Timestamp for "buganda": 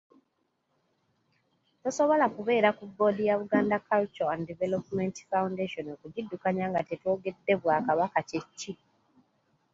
3.41-3.77